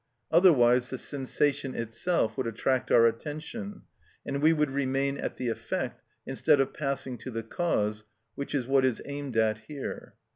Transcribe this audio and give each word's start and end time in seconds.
Otherwise 0.31 0.89
the 0.89 0.97
sensation 0.97 1.75
itself 1.75 2.35
would 2.35 2.47
attract 2.47 2.89
our 2.89 3.05
attention, 3.05 3.83
and 4.25 4.41
we 4.41 4.51
would 4.51 4.71
remain 4.71 5.15
at 5.15 5.37
the 5.37 5.47
effect 5.47 6.01
instead 6.25 6.59
of 6.59 6.73
passing 6.73 7.19
to 7.19 7.29
the 7.29 7.43
cause, 7.43 8.03
which 8.33 8.55
is 8.55 8.65
what 8.65 8.83
is 8.83 8.99
aimed 9.05 9.37
at 9.37 9.59
here. 9.67 10.15